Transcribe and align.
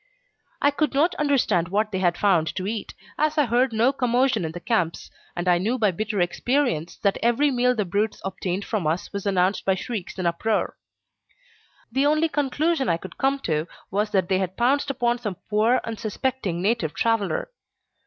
I 0.63 0.71
could 0.71 0.95
not 0.95 1.13
understand 1.19 1.67
what 1.67 1.91
they 1.91 1.99
had 1.99 2.17
found 2.17 2.55
to 2.55 2.65
eat, 2.65 2.95
as 3.19 3.37
I 3.37 3.41
had 3.41 3.49
heard 3.51 3.71
no 3.71 3.93
commotion 3.93 4.43
in 4.43 4.51
the 4.51 4.59
camps, 4.59 5.11
and 5.35 5.47
I 5.47 5.59
knew 5.59 5.77
by 5.77 5.91
bitter 5.91 6.19
experience 6.19 6.95
that 7.03 7.19
every 7.21 7.51
meal 7.51 7.75
the 7.75 7.85
brutes 7.85 8.19
obtained 8.25 8.65
from 8.65 8.87
us 8.87 9.13
was 9.13 9.27
announced 9.27 9.63
by 9.63 9.75
shrieks 9.75 10.17
and 10.17 10.25
uproar. 10.27 10.75
The 11.91 12.07
only 12.07 12.29
conclusion 12.29 12.89
I 12.89 12.97
could 12.97 13.19
come 13.19 13.37
to 13.41 13.67
was 13.91 14.09
that 14.09 14.27
they 14.27 14.39
had 14.39 14.57
pounced 14.57 14.89
upon 14.89 15.19
some 15.19 15.35
poor 15.51 15.79
unsuspecting 15.83 16.63
native 16.63 16.95
traveller. 16.95 17.51